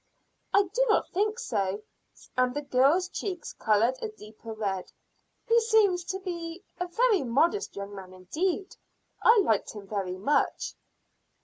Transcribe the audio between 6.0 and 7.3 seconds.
to be a very